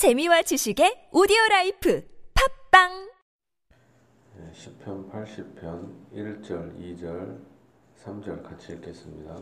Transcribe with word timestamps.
재미와 0.00 0.40
지식의 0.40 1.10
오디오 1.12 1.36
life 1.50 2.02
팟빵! 2.32 3.10
네, 4.34 4.50
시편 4.50 5.10
80편 5.10 5.60
1절, 6.14 6.74
2절, 6.80 7.38
3절 8.02 8.42
같이 8.42 8.72
읽겠습니다. 8.72 9.36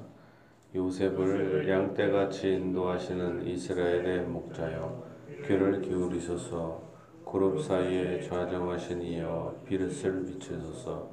요셉을 0.74 1.68
양떼같이 1.68 2.54
인도하시는 2.54 3.46
이스라엘의 3.46 4.26
목자여 4.26 5.06
귀를 5.46 5.80
기울이소서. 5.80 6.82
그룹 7.24 7.62
사이에 7.62 8.20
좌정하신 8.22 9.00
이여 9.00 9.62
빛을 9.64 10.26
비추소서. 10.26 11.08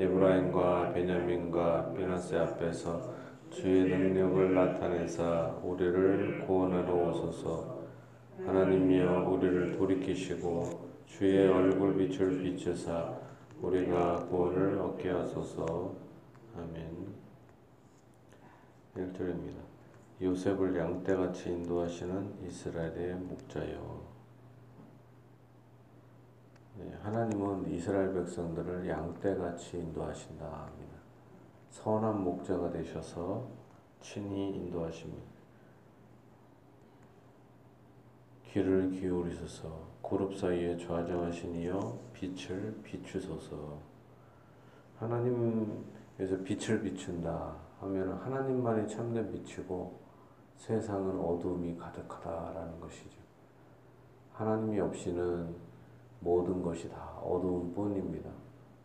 에브라임과 0.00 0.94
베냐민과 0.94 1.92
므낫세 1.92 2.38
앞에서 2.38 3.14
주의 3.52 3.84
능력을 3.84 4.52
나타내사 4.52 5.60
우리를 5.62 6.44
구원하러 6.44 6.92
오소서 6.92 7.73
하나님이여 8.38 9.28
우리를 9.30 9.78
돌이키시고 9.78 10.90
주의 11.06 11.48
얼굴 11.48 11.96
빛을 11.96 12.42
비추사 12.42 13.14
우리가 13.60 14.26
구원을 14.26 14.78
얻게 14.78 15.10
하소서 15.10 15.94
아멘 16.56 17.14
1절입니다 18.96 19.56
요셉을 20.20 20.76
양떼같이 20.76 21.50
인도하시는 21.50 22.46
이스라엘의 22.46 23.14
목자여 23.14 24.14
네, 26.76 26.92
하나님은 27.02 27.70
이스라엘 27.70 28.12
백성들을 28.12 28.88
양떼같이 28.88 29.78
인도하신다 29.78 30.44
합니다. 30.44 30.94
선한 31.70 32.24
목자가 32.24 32.70
되셔서 32.70 33.46
친히 34.00 34.56
인도하십니다. 34.56 35.33
귀를 38.54 38.88
기울이소서 38.92 39.68
그룹 40.00 40.36
사이에 40.36 40.76
좌정하신 40.76 41.56
이여 41.56 41.98
빛을 42.12 42.80
비추소서 42.84 43.76
하나님에서 44.96 46.38
빛을 46.44 46.80
비춘다 46.82 47.56
하면 47.80 48.12
하나님만이 48.12 48.86
참된 48.86 49.28
빛이고 49.32 49.98
세상은 50.56 51.18
어둠이 51.18 51.76
가득하다라는 51.76 52.78
것이죠. 52.78 53.18
하나님이 54.34 54.78
없이는 54.78 55.52
모든 56.20 56.62
것이 56.62 56.88
다 56.88 57.18
어두운 57.24 57.74
뿐입니다. 57.74 58.30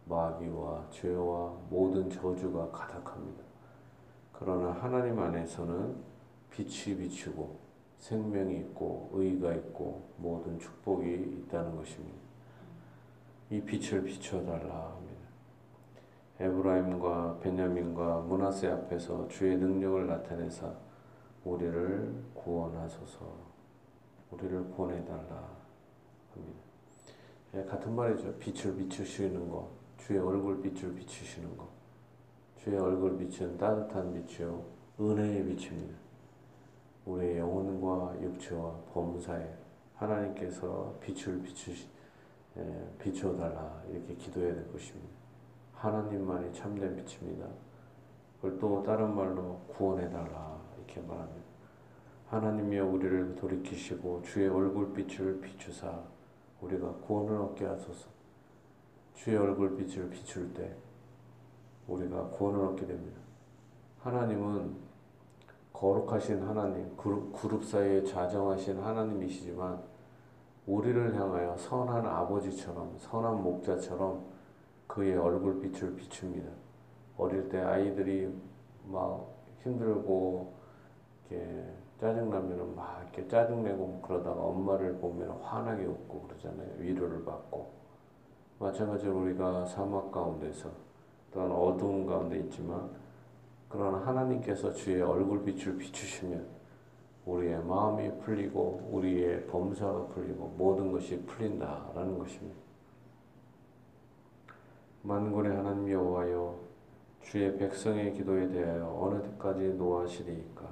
마귀와 0.06 0.88
죄와 0.90 1.56
모든 1.70 2.09
저주가 2.09 2.72
가득합니다. 2.72 3.44
그러나 4.34 4.72
하나님 4.72 5.20
안에서는 5.20 5.95
빛이 6.50 6.97
비추고 6.97 7.69
생명이 8.00 8.58
있고 8.59 9.09
의가 9.14 9.53
있고 9.53 10.09
모든 10.17 10.58
축복이 10.58 11.44
있다는 11.45 11.75
것입니다. 11.75 12.17
이 13.52 13.61
빛을 13.61 14.03
비춰달라 14.03 14.91
합니다. 14.91 15.19
에브라임과 16.39 17.39
베냐민과 17.39 18.22
문하세 18.22 18.67
앞에서 18.67 19.28
주의 19.28 19.58
능력을 19.58 20.08
나타내사 20.08 20.73
우리를 21.44 22.23
구원하소서 22.33 23.50
우리를 24.31 24.69
구원해달라 24.72 25.50
합니다. 26.34 26.59
예, 27.56 27.63
같은 27.63 27.95
말이죠. 27.95 28.36
빛을 28.36 28.75
비추시는 28.78 29.50
것, 29.50 29.67
주의 29.97 30.19
얼굴 30.19 30.61
빛을 30.61 30.94
비추시는 30.94 31.58
것. 31.58 31.67
주의 32.58 32.78
얼굴 32.78 33.17
빛은 33.17 33.58
따뜻한 33.58 34.13
빛이요, 34.13 34.63
은혜의 35.00 35.45
빛입니다. 35.45 35.97
우리의 37.06 37.39
영혼과 37.90 38.22
육체와 38.22 38.72
범사에 38.94 39.52
하나님께서 39.95 40.95
빛을 41.02 41.42
비추시, 41.42 41.90
예, 42.58 42.94
비춰달라 43.00 43.81
이렇게 43.90 44.16
기도해야 44.16 44.54
될 44.54 44.72
것입니다. 44.72 45.09
하나님만이 45.73 46.54
참된 46.54 46.96
빛입니다. 46.96 47.48
그걸 48.36 48.59
또 48.59 48.84
다른 48.84 49.16
말로 49.16 49.59
구원해 49.68 50.09
달라 50.09 50.59
이렇게 50.78 51.02
말합니다. 51.02 51.50
하나님이여 52.28 52.86
우리를 52.86 53.36
돌이키시고 53.36 54.22
주의 54.22 54.47
얼굴빛을 54.47 55.42
비추사 55.42 56.03
우리가 56.62 56.94
구원을 57.06 57.38
얻게 57.38 57.66
하소서. 57.66 58.08
주의 59.16 59.36
얼굴빛을 59.36 60.09
비출 60.12 60.53
때 60.53 60.75
우리가 61.88 62.30
구원을 62.30 62.66
얻게 62.68 62.86
됩니다. 62.86 63.19
하나님은 64.00 64.88
거룩하신 65.79 66.44
하나님, 66.44 66.94
그룹, 66.97 67.31
그룹 67.31 67.63
사이에 67.63 68.03
좌정하신 68.03 68.81
하나님이시지만 68.81 69.81
우리를 70.67 71.16
향하여 71.16 71.56
선한 71.56 72.06
아버지처럼 72.06 72.97
선한 72.97 73.41
목자처럼 73.41 74.25
그의 74.88 75.16
얼굴빛을 75.16 75.95
비춥니다. 75.95 76.51
어릴 77.18 77.47
때 77.47 77.62
아이들이 77.62 78.29
막 78.88 79.25
힘들고 79.63 80.53
이렇게 81.29 81.73
짜증나면은 82.01 82.75
막 82.75 83.01
이렇게 83.03 83.25
짜증내고 83.29 84.01
그러다가 84.01 84.41
엄마를 84.41 84.97
보면 84.97 85.29
환하게 85.41 85.85
웃고 85.85 86.23
그러잖아요. 86.23 86.68
위로를 86.78 87.23
받고. 87.23 87.72
마찬가지로 88.59 89.18
우리가 89.22 89.66
사막 89.66 90.12
가운데서 90.12 90.69
또한 91.31 91.50
어두운 91.53 92.06
가운데 92.06 92.38
있지만 92.39 92.89
그러나 93.69 94.00
하나님께서 94.00 94.74
주의 94.74 95.02
얼굴빛을 95.02 95.78
비추시면 95.78 96.46
우리의 97.25 97.63
마음이 97.63 98.18
풀리고 98.19 98.90
우리의 98.91 99.46
범사가 99.46 100.07
풀리고 100.07 100.56
모든 100.57 100.91
것이 100.91 101.24
풀린다라는 101.25 102.18
것입니다. 102.18 102.59
만군의 105.03 105.56
하나님 105.56 105.91
여호와여 105.91 106.59
주의 107.22 107.56
백성의 107.57 108.13
기도에 108.13 108.50
대하여 108.50 108.97
어느 109.00 109.22
때까지 109.22 109.74
노하시리이까 109.74 110.68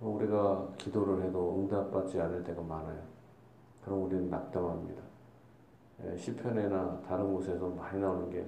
우리가 0.00 0.68
기도를 0.76 1.22
해도 1.24 1.56
응답받지 1.58 2.20
않을 2.20 2.44
때가 2.44 2.60
많아요. 2.60 3.02
그럼 3.82 4.02
우리는 4.04 4.28
낙담합니다. 4.28 5.02
예, 6.04 6.16
시편에나 6.16 7.00
다른 7.08 7.32
곳에서 7.32 7.68
많이 7.68 7.98
나오는 8.00 8.28
게 8.28 8.46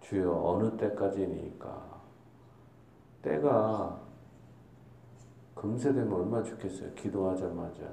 주여 0.00 0.30
어느 0.30 0.76
때까지니까 0.76 1.93
때가 3.24 3.98
금세 5.54 5.92
되면 5.94 6.12
얼마나 6.12 6.42
좋겠어요. 6.42 6.92
기도하자마자 6.94 7.90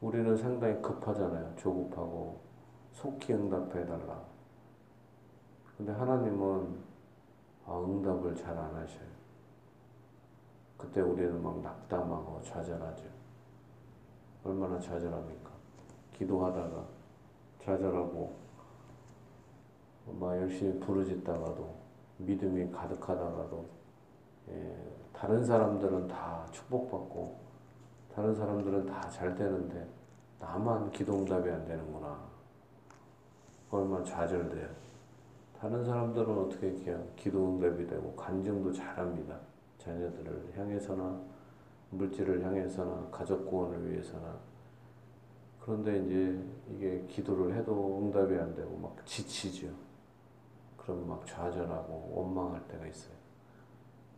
우리는 0.00 0.36
상당히 0.36 0.82
급하잖아요. 0.82 1.54
조급하고 1.56 2.40
속히 2.92 3.34
응답해달라. 3.34 4.20
근데 5.76 5.92
하나님은 5.92 6.76
아, 7.66 7.78
응답을 7.80 8.34
잘 8.34 8.56
안 8.58 8.74
하셔요. 8.74 9.06
그때 10.76 11.00
우리는 11.02 11.40
막 11.40 11.60
낙담하고 11.60 12.42
좌절하죠. 12.42 13.04
얼마나 14.42 14.80
좌절합니까? 14.80 15.50
기도하다가 16.14 16.84
좌절하고 17.62 18.34
막 20.18 20.36
열심히 20.36 20.80
부르짖다가도 20.80 21.76
믿음이 22.18 22.72
가득하다가도 22.72 23.66
예, 23.66 23.87
다른 25.12 25.44
사람들은 25.44 26.08
다 26.08 26.46
축복받고 26.52 27.36
다른 28.14 28.34
사람들은 28.34 28.86
다 28.86 29.08
잘 29.10 29.34
되는데 29.34 29.86
나만 30.38 30.90
기도응답이 30.90 31.50
안 31.50 31.64
되는구나. 31.66 32.18
얼마나 33.70 34.04
좌절돼요. 34.04 34.68
다른 35.60 35.84
사람들은 35.84 36.38
어떻게 36.38 36.72
기도응답이 37.16 37.86
되고 37.86 38.14
간증도 38.14 38.72
잘합니다. 38.72 39.38
자녀들을 39.78 40.52
향해서나 40.56 41.20
물질을 41.90 42.44
향해서나 42.44 43.08
가족 43.10 43.46
구원을 43.46 43.90
위해서나 43.90 44.36
그런데 45.60 45.98
이제 45.98 46.44
이게 46.70 47.04
기도를 47.08 47.54
해도 47.56 47.98
응답이 48.00 48.34
안 48.36 48.54
되고 48.54 48.76
막 48.78 48.94
지치죠. 49.04 49.68
그럼 50.76 51.08
막 51.08 51.26
좌절하고 51.26 52.12
원망할 52.14 52.66
때가 52.68 52.86
있어요. 52.86 53.14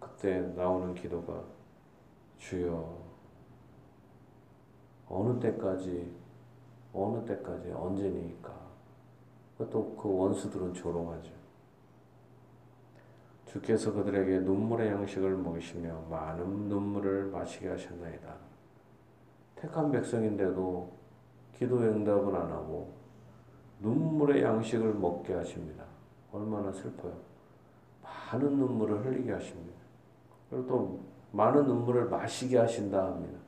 그때 0.00 0.40
나오는 0.56 0.94
기도가 0.94 1.44
주여 2.38 2.98
어느 5.08 5.38
때까지 5.38 6.12
어느 6.92 7.24
때까지 7.24 7.70
언제니까 7.70 8.58
또 9.70 9.94
그 9.96 10.08
원수들은 10.08 10.72
조롱하죠. 10.72 11.30
주께서 13.46 13.92
그들에게 13.92 14.40
눈물의 14.40 14.88
양식을 14.92 15.36
먹이시며 15.36 16.06
많은 16.08 16.68
눈물을 16.68 17.26
마시게 17.26 17.68
하셨나이다. 17.68 18.36
택한 19.56 19.90
백성인데도 19.90 20.90
기도의 21.54 21.90
응답은 21.90 22.34
안 22.34 22.50
하고 22.50 22.94
눈물의 23.80 24.42
양식을 24.42 24.94
먹게 24.94 25.34
하십니다. 25.34 25.84
얼마나 26.32 26.72
슬퍼요. 26.72 27.12
많은 28.02 28.56
눈물을 28.56 29.04
흘리게 29.04 29.32
하십니다. 29.32 29.80
그리고 30.50 30.66
또 30.66 31.00
많은 31.32 31.64
눈물을 31.64 32.08
마시게 32.08 32.58
하신다 32.58 33.06
합니다. 33.06 33.38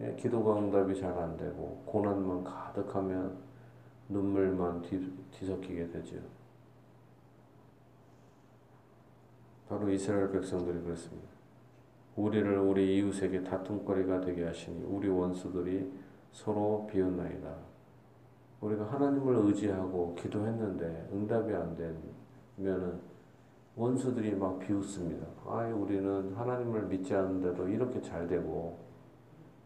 예, 0.00 0.14
기도가 0.16 0.58
응답이 0.58 0.98
잘 0.98 1.16
안 1.16 1.36
되고 1.36 1.82
고난만 1.86 2.42
가득하면 2.42 3.38
눈물만 4.08 4.82
뒤, 4.82 5.12
뒤섞이게 5.30 5.88
되죠. 5.90 6.16
바로 9.68 9.88
이스라엘 9.88 10.30
백성들이 10.32 10.80
그렇습니다. 10.82 11.28
우리를 12.16 12.58
우리 12.58 12.98
이웃에게 12.98 13.44
다툼거리가 13.44 14.20
되게 14.20 14.44
하시니 14.44 14.82
우리 14.84 15.08
원수들이 15.08 15.92
서로 16.32 16.88
비웃나이다. 16.90 17.54
우리가 18.60 18.84
하나님을 18.92 19.36
의지하고 19.46 20.14
기도했는데 20.16 21.10
응답이 21.12 21.54
안 21.54 21.76
되면은 21.76 23.00
원수들이 23.80 24.34
막 24.34 24.58
비웃습니다. 24.58 25.26
아, 25.46 25.66
우리는 25.74 26.34
하나님을 26.34 26.82
믿지 26.82 27.14
않는데도 27.14 27.66
이렇게 27.66 27.98
잘 28.02 28.26
되고 28.26 28.78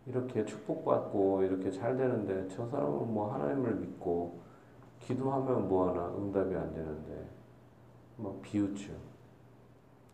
이렇게 0.07 0.45
축복받고 0.45 1.43
이렇게 1.43 1.69
잘 1.73 1.97
되는데 1.97 2.47
저 2.47 2.65
사람은 2.69 3.13
뭐 3.13 3.35
하나님을 3.35 3.75
믿고 3.75 4.39
기도하면 5.01 5.69
뭐하나 5.69 6.15
응답이 6.17 6.55
안 6.55 6.73
되는데 6.73 7.29
막 8.17 8.41
비웃죠. 8.41 8.93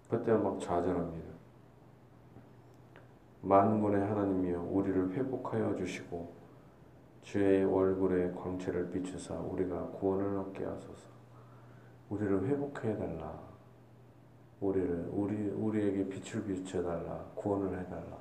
그때 0.09 0.33
막 0.33 0.59
좌절합니다. 0.59 1.29
만군의 3.43 4.01
하나님이여 4.01 4.63
우리를 4.63 5.13
회복하여 5.13 5.77
주시고 5.77 6.33
주의 7.21 7.65
얼굴에 7.65 8.33
광채를 8.33 8.91
비추사 8.93 9.35
우리가 9.35 9.89
구원을 9.89 10.39
얻게 10.39 10.65
하소서. 10.65 11.07
우리를 12.09 12.47
회복해 12.47 12.97
달라. 12.97 13.50
우리를 14.61 15.09
우리 15.11 15.49
우리에게 15.51 16.09
빛을 16.09 16.45
비춰 16.45 16.83
달라. 16.83 17.25
구원을 17.35 17.79
해 17.79 17.85
달라. 17.89 18.19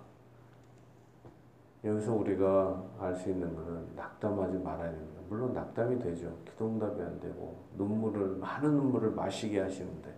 여기서 1.84 2.14
우리가 2.14 2.84
알 3.00 3.16
수 3.16 3.30
있는 3.30 3.56
것은 3.56 3.96
낙담하지 3.96 4.58
말아야 4.58 4.92
됩니다. 4.92 5.22
물론 5.30 5.54
낙담이 5.54 6.00
되죠. 6.00 6.36
기도응답이 6.46 7.02
안 7.02 7.20
되고 7.20 7.64
눈물을 7.78 8.38
많은 8.38 8.72
눈물을 8.76 9.12
마시게 9.12 9.60
하시는데 9.60 10.14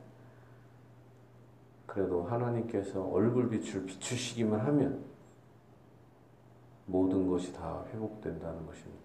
그래도 1.85 2.23
하나님께서 2.23 3.03
얼굴 3.03 3.49
빛을 3.49 3.85
비추시기만 3.85 4.59
하면 4.61 5.03
모든 6.85 7.27
것이 7.27 7.53
다 7.53 7.83
회복된다는 7.91 8.65
것입니다. 8.65 9.01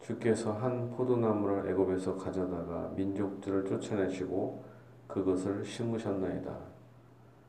주께서 0.00 0.52
한 0.52 0.90
포도나무를 0.90 1.70
애굽에서 1.70 2.16
가져다가 2.16 2.88
민족들을 2.96 3.64
쫓아내시고 3.66 4.64
그것을 5.08 5.64
심으셨나이다. 5.64 6.56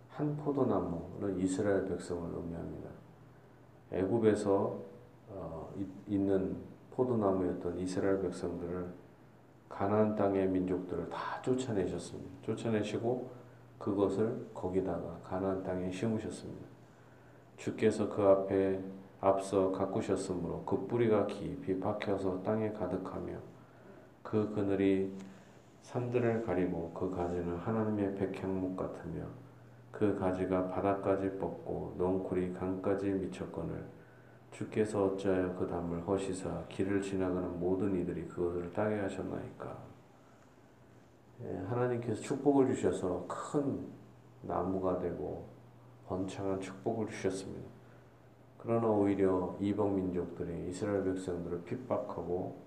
한 0.09 0.35
포도나무는 0.37 1.37
이스라엘 1.39 1.87
백성을 1.87 2.29
의미합니다. 2.33 2.89
애굽에서 3.91 4.79
어, 5.29 5.73
있는 6.07 6.57
포도나무였던 6.91 7.77
이스라엘 7.77 8.21
백성들을 8.21 8.87
가나안 9.69 10.15
땅의 10.15 10.47
민족들을 10.49 11.09
다 11.09 11.41
쫓아내셨습니다. 11.41 12.29
쫓아내시고 12.41 13.29
그것을 13.77 14.47
거기다가 14.53 15.19
가나안 15.23 15.63
땅에 15.63 15.91
심으셨습니다. 15.91 16.67
주께서 17.57 18.09
그 18.09 18.21
앞에 18.23 18.81
앞서 19.21 19.71
가꾸셨으므로 19.71 20.63
그 20.65 20.87
뿌리가 20.87 21.27
깊이 21.27 21.79
박혀서 21.79 22.41
땅에 22.43 22.71
가득하며 22.71 23.37
그 24.23 24.53
그늘이 24.53 25.13
산들을 25.81 26.43
가리고 26.43 26.91
그 26.93 27.09
가지는 27.09 27.57
하나님의 27.57 28.15
백향목 28.15 28.77
같으며 28.77 29.25
그 29.91 30.17
가지가 30.17 30.69
바닥까지 30.69 31.37
뻗고 31.39 31.95
넝쿨이 31.97 32.53
강까지 32.53 33.09
미쳤거늘 33.09 33.85
주께서 34.51 35.05
어찌하여 35.05 35.55
그 35.55 35.67
담을 35.67 36.05
허시사 36.07 36.65
길을 36.69 37.01
지나가는 37.01 37.59
모든 37.59 37.95
이들이 37.99 38.27
그것을 38.27 38.71
따게 38.73 38.99
하셨나이까 38.99 39.77
예, 41.41 41.57
하나님께서 41.69 42.21
축복을 42.21 42.73
주셔서 42.73 43.25
큰 43.27 43.87
나무가 44.41 44.99
되고 44.99 45.47
번창한 46.07 46.59
축복을 46.59 47.07
주셨습니다. 47.07 47.69
그러나 48.57 48.87
오히려 48.87 49.55
이방 49.59 49.95
민족들이 49.95 50.69
이스라엘 50.69 51.03
백성들을 51.05 51.63
핍박하고 51.63 52.57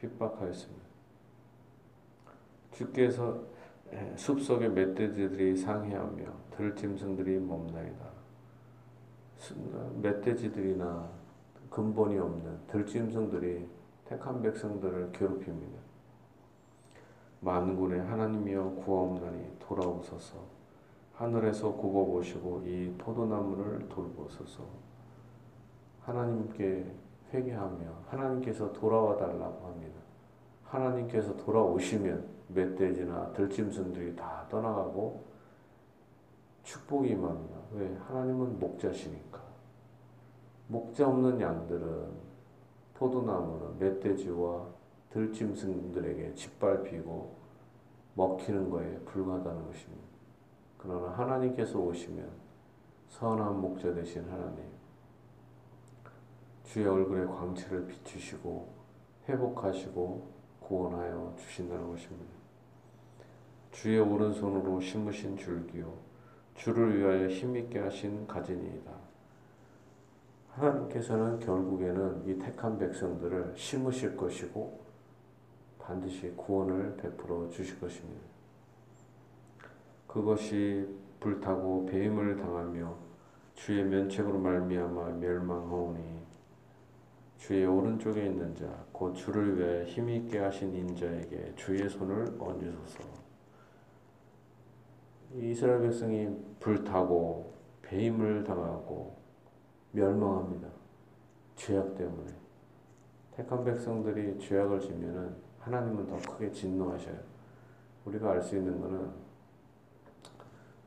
핍박하였습니다. 0.00 0.89
주께서 2.80 3.38
예, 3.92 4.14
숲속의 4.16 4.70
멧돼지들이 4.70 5.56
상해하며 5.56 6.24
들짐승들이 6.56 7.38
멈나이다. 7.38 8.06
멧돼지들이나 10.00 11.10
근본이 11.68 12.18
없는 12.18 12.58
들짐승들이 12.68 13.68
택한 14.06 14.40
백성들을 14.40 15.12
괴롭힙니다. 15.12 15.78
만군의 17.40 18.00
하나님이여 18.00 18.82
구하옵나니 18.84 19.58
돌아오소서 19.58 20.38
하늘에서 21.14 21.72
굽어보시고 21.74 22.62
이 22.66 22.94
포도나무를 22.96 23.88
돌보소서 23.88 24.64
하나님께 26.02 26.86
회개하며 27.32 28.04
하나님께서 28.08 28.72
돌아와 28.72 29.16
달라고 29.16 29.66
합니다. 29.66 30.09
하나님께서 30.70 31.36
돌아오시면 31.36 32.28
멧돼지나 32.48 33.32
들짐승들이 33.32 34.14
다 34.16 34.46
떠나가고 34.48 35.24
축복이 36.62 37.10
임합니다. 37.10 37.56
왜? 37.72 37.96
하나님은 38.06 38.58
목자시니까. 38.58 39.40
목자 40.68 41.08
없는 41.08 41.40
양들은 41.40 42.10
포도나무는 42.94 43.78
멧돼지와 43.78 44.66
들짐승들에게 45.10 46.34
짓밟히고 46.34 47.34
먹히는 48.14 48.70
거에 48.70 48.98
불과하다는 49.00 49.66
것입니다. 49.66 50.04
그러나 50.78 51.08
하나님께서 51.10 51.78
오시면 51.78 52.28
선한 53.08 53.60
목자 53.60 53.92
되신 53.94 54.28
하나님, 54.30 54.64
주의 56.62 56.86
얼굴에 56.86 57.24
광채를 57.26 57.86
비추시고 57.88 58.68
회복하시고 59.28 60.39
구원하여 60.70 61.34
주신다는 61.36 61.88
것입니다. 61.90 62.32
주의 63.72 63.98
오른손으로 63.98 64.80
심으신 64.80 65.36
줄기요 65.36 65.92
주를 66.54 66.96
위하여 66.96 67.26
힘있게 67.26 67.80
하신 67.80 68.28
가진이이다. 68.28 68.92
하나님께서는 70.50 71.40
결국에는 71.40 72.24
이 72.24 72.38
택한 72.38 72.78
백성들을 72.78 73.54
심으실 73.56 74.16
것이고 74.16 74.80
반드시 75.80 76.32
구원을 76.36 76.96
베풀어 76.98 77.50
주실 77.50 77.80
것입니다. 77.80 78.20
그것이 80.06 80.86
불타고 81.18 81.86
배임을 81.86 82.36
당하며 82.36 82.94
주의 83.54 83.82
면책으로 83.82 84.38
말미암아 84.38 85.14
멸망하오니 85.18 86.19
주의 87.40 87.64
오른쪽에 87.64 88.26
있는 88.26 88.54
자 88.54 88.90
곧 89.00 89.14
주를 89.14 89.58
위해 89.58 89.84
힘 89.86 90.10
있게 90.10 90.40
하신 90.40 90.74
인자에게 90.74 91.54
주의 91.56 91.88
손을 91.88 92.36
얹으소서. 92.38 93.02
이스라엘 95.36 95.80
백성이 95.80 96.28
불타고 96.60 97.54
배임을 97.80 98.44
당하고 98.44 99.16
멸망합니다. 99.92 100.68
죄악 101.56 101.94
때문에 101.94 102.30
택한 103.34 103.64
백성들이 103.64 104.38
죄악을 104.38 104.80
지면은 104.80 105.34
하나님은 105.60 106.06
더 106.06 106.18
크게 106.30 106.52
진노하셔요. 106.52 107.18
우리가 108.04 108.32
알 108.32 108.42
수 108.42 108.56
있는 108.56 108.78
것은 108.82 109.10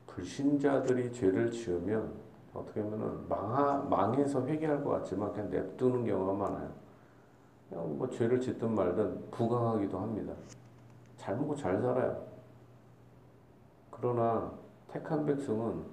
불신자들이 0.06 1.12
죄를 1.12 1.50
지으면 1.50 2.14
어떻게 2.54 2.82
보면 2.82 3.26
망하, 3.28 3.78
망해서 3.90 4.46
회개할 4.46 4.82
것 4.82 4.90
같지만 4.90 5.32
그냥 5.32 5.50
냅두는 5.50 6.06
경우가 6.06 6.32
많아요. 6.32 6.70
그냥 7.68 7.98
뭐 7.98 8.08
죄를 8.08 8.40
짓든 8.40 8.74
말든 8.74 9.30
부강하기도 9.32 9.98
합니다. 9.98 10.32
잘 11.16 11.36
먹고 11.36 11.56
잘 11.56 11.80
살아요. 11.80 12.24
그러나 13.90 14.52
택한 14.88 15.26
백성은 15.26 15.84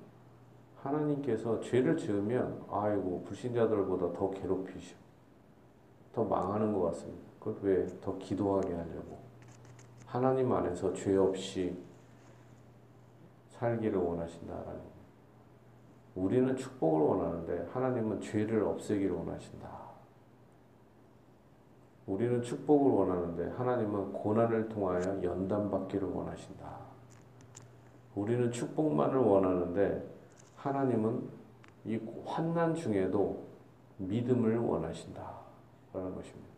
하나님께서 0.83 1.59
죄를 1.61 1.97
지으면 1.97 2.63
아이고 2.69 3.23
불신자들보다 3.25 4.13
더 4.13 4.29
괴롭히시고 4.31 4.99
더 6.13 6.23
망하는 6.23 6.73
것 6.73 6.81
같습니다. 6.87 7.23
그것 7.39 7.63
왜더 7.63 8.17
기도하게 8.19 8.73
하려고 8.73 9.19
하나님 10.05 10.51
안에서 10.51 10.93
죄 10.93 11.17
없이 11.17 11.75
살기를 13.49 13.97
원하신다 13.97 14.53
라는 14.53 14.81
우리는 16.15 16.55
축복을 16.55 17.01
원하는데 17.01 17.69
하나님은 17.71 18.21
죄를 18.21 18.63
없애기를 18.63 19.15
원하신다. 19.15 19.81
우리는 22.05 22.41
축복을 22.41 22.91
원하는데 22.91 23.51
하나님은 23.51 24.11
고난을 24.11 24.69
통하여 24.69 25.23
연단받기를 25.23 26.07
원하신다. 26.07 26.91
우리는 28.15 28.51
축복만을 28.51 29.17
원하는데 29.17 30.05
하나님은 30.57 31.29
이 31.85 31.99
환난 32.25 32.75
중에도 32.75 33.45
믿음을 33.97 34.57
원하신다. 34.57 35.41
라는 35.93 36.15
것입니다. 36.15 36.49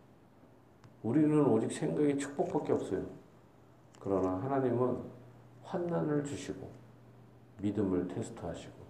우리는 1.02 1.44
오직 1.46 1.72
생각이 1.72 2.16
축복밖에 2.18 2.72
없어요. 2.72 3.04
그러나 4.00 4.42
하나님은 4.42 4.98
환난을 5.64 6.24
주시고 6.24 6.68
믿음을 7.60 8.08
테스트하시고 8.08 8.83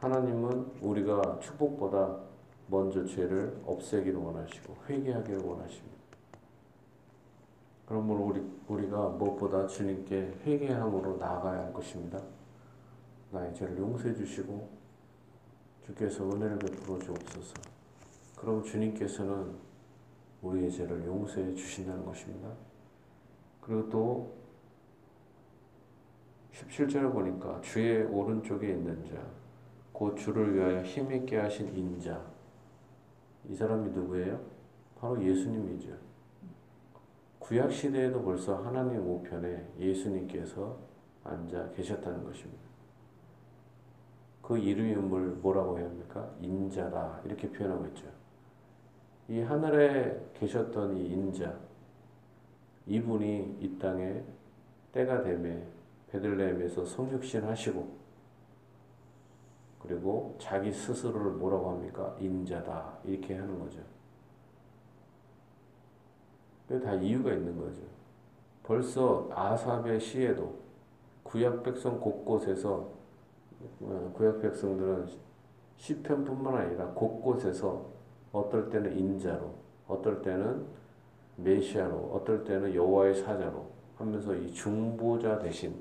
하나님은 0.00 0.78
우리가 0.80 1.40
축복보다 1.40 2.20
먼저 2.68 3.04
죄를 3.04 3.60
없애기를 3.66 4.16
원하시고 4.16 4.76
회개하기를 4.88 5.40
원하십니다. 5.40 5.98
그러므로 7.86 8.26
우리, 8.26 8.42
우리가 8.68 9.08
무엇보다 9.08 9.66
주님께 9.66 10.40
회개함으로 10.44 11.16
나아가야 11.16 11.64
할 11.64 11.72
것입니다. 11.72 12.20
나의 13.32 13.52
죄를 13.54 13.78
용서해 13.78 14.14
주시고 14.14 14.68
주께서 15.86 16.24
은혜를 16.30 16.58
베풀어 16.58 16.98
주옵소서. 16.98 17.54
그럼 18.36 18.62
주님께서는 18.62 19.52
우리의 20.42 20.70
죄를 20.70 21.04
용서해 21.06 21.54
주신다는 21.54 22.04
것입니다. 22.04 22.48
그리고 23.60 23.88
또 23.88 24.34
17절에 26.52 27.12
보니까 27.12 27.60
주의 27.62 28.04
오른쪽에 28.04 28.68
있는 28.68 29.04
자, 29.06 29.16
곧 29.98 30.16
주를 30.16 30.54
위하여 30.54 30.80
힘있게 30.80 31.38
하신 31.38 31.76
인자. 31.76 32.24
이 33.48 33.54
사람이 33.56 33.90
누구예요? 33.90 34.40
바로 35.00 35.20
예수님이죠. 35.20 35.90
구약 37.40 37.72
시대에도 37.72 38.22
벌써 38.22 38.62
하나님 38.62 39.00
우편에 39.00 39.66
예수님께서 39.76 40.78
앉아 41.24 41.72
계셨다는 41.72 42.22
것입니다. 42.22 42.62
그 44.40 44.56
이름이 44.56 44.94
뭐라고 45.42 45.76
해야 45.76 45.88
합니까? 45.88 46.30
인자다 46.42 47.22
이렇게 47.24 47.50
표현하고 47.50 47.84
있죠. 47.88 48.06
이 49.26 49.40
하늘에 49.40 50.30
계셨던 50.34 50.96
이 50.96 51.08
인자, 51.08 51.58
이분이 52.86 53.56
이 53.60 53.78
땅에 53.80 54.22
때가 54.92 55.24
되매 55.24 55.60
베들레헴에서 56.12 56.84
성육신 56.86 57.42
하시고 57.42 58.07
그리고 59.78 60.36
자기 60.38 60.72
스스로를 60.72 61.32
뭐라고 61.32 61.70
합니까? 61.70 62.14
인자다 62.20 62.98
이렇게 63.04 63.34
하는 63.36 63.58
거죠. 63.58 63.80
다 66.82 66.94
이유가 66.94 67.32
있는 67.32 67.56
거죠. 67.56 67.80
벌써 68.62 69.28
아삽의 69.32 70.00
시에도 70.00 70.54
구약 71.22 71.62
백성 71.62 71.98
곳곳에서 71.98 72.90
어, 73.80 74.12
구약 74.14 74.40
백성들은 74.40 75.06
시편뿐만 75.78 76.54
아니라 76.54 76.86
곳곳에서 76.88 77.86
어떨 78.32 78.68
때는 78.68 78.96
인자로, 78.98 79.54
어떨 79.86 80.20
때는 80.22 80.66
메시아로, 81.36 81.96
어떨 82.12 82.44
때는 82.44 82.74
여호와의 82.74 83.14
사자로 83.14 83.66
하면서 83.96 84.34
이 84.34 84.52
중보자 84.52 85.38
대신 85.38 85.74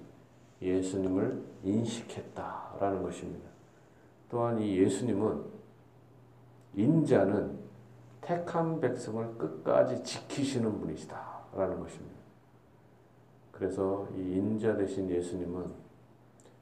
예수님을 0.62 1.44
인식했다라는 1.64 3.04
것입니다. 3.04 3.57
또한 4.30 4.60
이 4.60 4.78
예수님은 4.78 5.44
인자는 6.76 7.58
택한 8.22 8.80
백성을 8.80 9.38
끝까지 9.38 10.04
지키시는 10.04 10.80
분이시다 10.80 11.40
라는 11.56 11.80
것입니다. 11.80 12.18
그래서 13.52 14.08
이 14.16 14.36
인자 14.36 14.76
대신 14.76 15.10
예수님은 15.10 15.66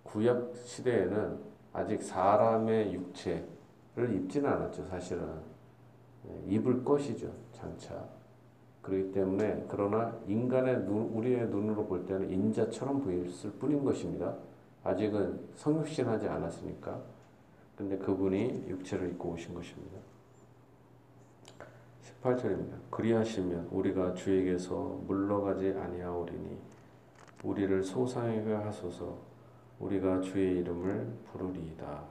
구약 0.03 0.55
시대에는 0.55 1.39
아직 1.73 2.01
사람의 2.01 2.93
육체를 2.93 4.15
입지는 4.15 4.49
않았죠, 4.49 4.85
사실은. 4.85 5.27
예, 6.29 6.53
입을 6.53 6.85
것이죠, 6.85 7.29
장차. 7.51 8.01
그렇기 8.81 9.11
때문에 9.11 9.65
그러나 9.67 10.15
인간의 10.27 10.85
눈, 10.85 11.09
우리의 11.15 11.47
눈으로 11.47 11.85
볼 11.85 12.05
때는 12.05 12.29
인자처럼 12.29 13.01
보였을 13.01 13.51
뿐인 13.53 13.83
것입니다. 13.83 14.35
아직은 14.83 15.39
성육신하지 15.55 16.27
않았으니까. 16.27 17.01
근데 17.75 17.97
그분이 17.97 18.65
육체를 18.69 19.09
입고 19.11 19.31
오신 19.31 19.53
것입니다. 19.53 19.97
18절입니다. 22.21 22.77
그리하시면 22.89 23.67
우리가 23.71 24.13
주에게서 24.13 25.01
물러가지 25.07 25.69
아니하오리니 25.77 26.57
우리를 27.43 27.83
소상하게 27.83 28.53
하소서 28.53 29.17
우리가 29.79 30.21
주의 30.21 30.59
이름을 30.59 31.13
부르리이다. 31.31 32.03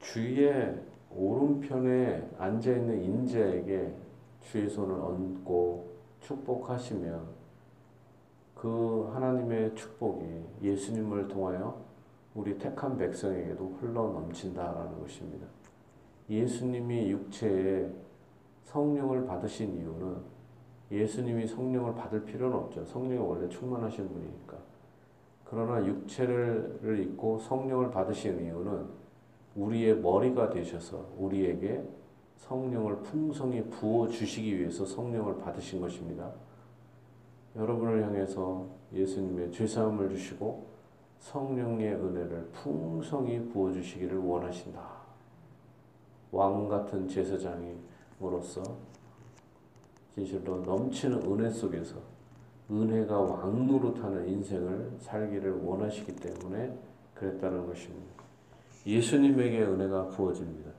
주의 0.00 0.82
오른편에 1.10 2.30
앉아 2.38 2.70
있는 2.70 3.02
인자에게 3.02 3.94
주의 4.42 4.68
손을 4.68 4.94
얹고 4.94 5.96
축복하시면 6.20 7.36
그 8.54 9.10
하나님의 9.12 9.74
축복이 9.74 10.24
예수님을 10.62 11.28
통하여 11.28 11.86
우리 12.36 12.58
택한 12.58 12.98
백성에게도 12.98 13.78
흘러 13.80 14.08
넘친다라는 14.08 15.00
것입니다. 15.00 15.46
예수님이 16.28 17.10
육체에 17.10 17.90
성령을 18.64 19.26
받으신 19.26 19.78
이유는 19.78 20.16
예수님이 20.90 21.46
성령을 21.46 21.94
받을 21.94 22.24
필요는 22.24 22.54
없죠. 22.54 22.84
성령이 22.84 23.18
원래 23.18 23.48
충만하신 23.48 24.06
분이니까. 24.06 24.58
그러나 25.44 25.84
육체를 25.86 27.00
입고 27.00 27.38
성령을 27.38 27.90
받으신 27.90 28.44
이유는 28.44 28.86
우리의 29.54 30.00
머리가 30.00 30.50
되셔서 30.50 31.06
우리에게 31.16 31.82
성령을 32.36 32.98
풍성히 32.98 33.62
부어 33.70 34.08
주시기 34.08 34.58
위해서 34.58 34.84
성령을 34.84 35.38
받으신 35.38 35.80
것입니다. 35.80 36.30
여러분을 37.56 38.04
향해서 38.04 38.66
예수님의 38.92 39.50
죄 39.52 39.66
사함을 39.66 40.10
주시고 40.10 40.75
성령의 41.20 41.94
은혜를 41.94 42.50
풍성히 42.52 43.40
부어 43.48 43.72
주시기를 43.72 44.18
원하신다. 44.18 44.80
왕 46.32 46.68
같은 46.68 47.08
제사장임으로써 47.08 48.62
진실로 50.14 50.58
넘치는 50.60 51.22
은혜 51.22 51.50
속에서 51.50 51.96
은혜가 52.70 53.18
왕노릇하는 53.18 54.28
인생을 54.28 54.96
살기를 54.98 55.62
원하시기 55.62 56.16
때문에 56.16 56.76
그랬다는 57.14 57.66
것입니다. 57.66 58.22
예수님에게 58.86 59.62
은혜가 59.62 60.08
부어집니다. 60.08 60.70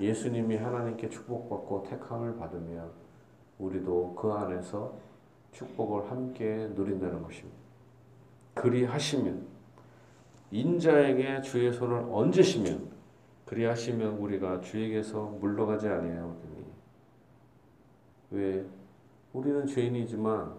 예수님이 0.00 0.56
하나님께 0.56 1.08
축복받고 1.08 1.84
택함을 1.88 2.36
받으면 2.36 2.90
우리도 3.58 4.14
그 4.14 4.30
안에서 4.30 4.94
축복을 5.52 6.10
함께 6.10 6.70
누린다는 6.74 7.22
것입니다. 7.22 7.56
그리 8.54 8.84
하시면 8.84 9.55
인자에게 10.50 11.42
주의 11.42 11.72
손을 11.72 12.06
얹으시면 12.10 12.90
그리하시면 13.46 14.18
우리가 14.18 14.60
주에게서 14.60 15.24
물러가지 15.40 15.88
아니하오니 15.88 16.66
왜 18.32 18.66
우리는 19.32 19.66
죄인이지만 19.66 20.54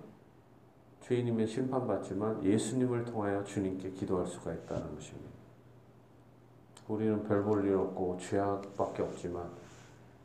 죄인이면 1.01 1.48
심판받지만 1.48 2.44
예수님을 2.44 3.06
통하여 3.06 3.44
주님께 3.44 3.91
기도할 3.91 4.25
수가 4.27 4.53
있다는 4.53 4.94
것입니다. 4.96 5.29
우리는 6.88 7.24
별 7.24 7.44
볼 7.44 7.65
일 7.65 7.75
없고 7.75 8.17
죄악밖에 8.20 9.03
없지만 9.03 9.50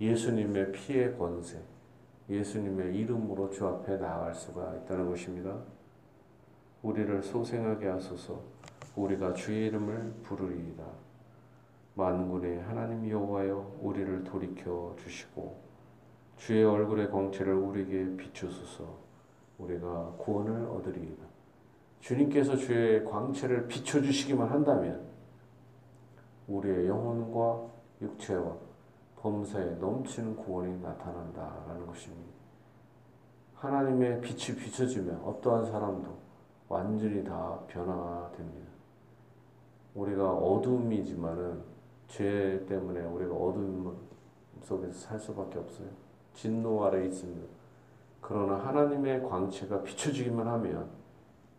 예수님의 0.00 0.72
피의 0.72 1.16
권세, 1.16 1.60
예수님의 2.28 2.94
이름으로 2.96 3.50
주 3.50 3.66
앞에 3.66 3.96
나아갈 3.96 4.34
수가 4.34 4.74
있다는 4.76 5.08
것입니다. 5.08 5.56
우리를 6.82 7.22
소생하게 7.22 7.88
하소서 7.88 8.40
우리가 8.96 9.32
주의 9.34 9.66
이름을 9.66 10.14
부르리이다. 10.22 10.84
만군의 11.94 12.62
하나님 12.62 13.08
여호와여 13.08 13.78
우리를 13.80 14.24
돌이켜 14.24 14.94
주시고 14.98 15.60
주의 16.36 16.64
얼굴의 16.64 17.10
광채를 17.10 17.54
우리에게 17.54 18.16
비추소서 18.16 18.98
우리가 19.58 20.14
구원을 20.18 20.66
얻으리이다. 20.66 21.22
주님께서 22.00 22.56
주의 22.56 23.04
광채를 23.04 23.68
비춰 23.68 24.00
주시기만 24.00 24.48
한다면 24.48 25.06
우리의 26.48 26.88
영혼과 26.88 27.68
육체와 28.00 28.56
범사에 29.16 29.76
넘치는 29.76 30.36
구원이 30.36 30.80
나타난다라는 30.80 31.86
것입니다. 31.86 32.32
하나님의 33.54 34.20
빛이 34.20 34.58
비춰지면 34.58 35.22
어떠한 35.22 35.66
사람도 35.66 36.18
완전히 36.68 37.22
다 37.22 37.60
변화됩니다. 37.68 38.71
우리가 39.94 40.32
어둠이지만은 40.32 41.62
죄 42.08 42.64
때문에 42.66 43.00
우리가 43.04 43.34
어둠 43.34 43.96
속에서 44.62 44.92
살 44.92 45.18
수밖에 45.18 45.58
없어요. 45.58 45.88
진노 46.34 46.84
아래 46.84 47.06
있습니다. 47.06 47.46
그러나 48.20 48.54
하나님의 48.54 49.22
광채가 49.28 49.82
비춰지기만 49.82 50.46
하면 50.46 50.88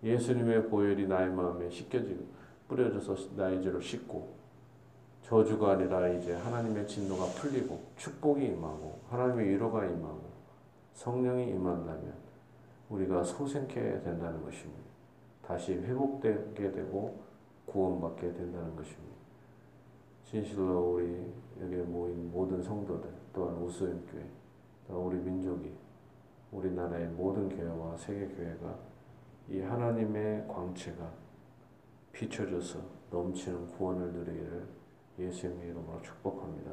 예수님의 0.03 0.69
보혈이 0.69 1.07
나의 1.07 1.29
마음에 1.31 1.69
씻겨지고 1.69 2.25
뿌려져서 2.67 3.35
나의 3.35 3.61
죄를 3.61 3.81
씻고 3.81 4.33
저주가 5.23 5.71
아니라 5.71 6.07
이제 6.09 6.33
하나님의 6.33 6.87
진노가 6.87 7.25
풀리고 7.39 7.81
축복이 7.97 8.45
임하고 8.45 8.99
하나님의 9.09 9.49
위로가 9.49 9.85
임하고 9.85 10.21
성령이 10.93 11.49
임한다면 11.49 12.13
우리가 12.89 13.23
소생케 13.23 14.01
된다는 14.01 14.43
것입니다. 14.43 14.83
다시 15.45 15.73
회복되게 15.73 16.71
되고 16.71 17.22
구원받게 17.65 18.33
된다는 18.33 18.75
것입니다. 18.75 19.13
진실로 20.23 20.93
우리 20.93 21.33
여기에 21.61 21.83
모인 21.83 22.31
모든 22.31 22.61
성도들 22.61 23.09
또한 23.33 23.55
우수연교회 23.57 24.25
또 24.87 25.05
우리 25.05 25.17
민족이 25.17 25.71
우리나라의 26.51 27.07
모든 27.09 27.49
교회와 27.49 27.97
세계 27.97 28.27
교회가 28.27 28.77
이 29.49 29.59
하나님의 29.59 30.47
광채가 30.47 31.11
비춰져서 32.11 32.79
넘치는 33.11 33.67
구원을 33.69 34.13
누리기를 34.13 34.67
예수님의 35.19 35.69
이름으로 35.69 36.01
축복합니다. 36.01 36.71